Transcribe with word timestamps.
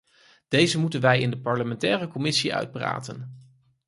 Deze 0.47 0.79
moeten 0.79 1.01
wij 1.01 1.19
in 1.19 1.29
de 1.29 1.39
parlementaire 1.39 2.07
commissie 2.07 2.55
uitpraten. 2.55 3.37